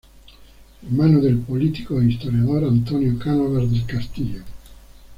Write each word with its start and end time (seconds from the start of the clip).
Hermano 0.81 1.19
del 1.21 1.37
político 1.37 2.01
e 2.01 2.07
historiador 2.07 2.63
Antonio 2.63 3.19
Cánovas 3.19 3.69
del 3.69 3.85
Castillo. 3.85 4.41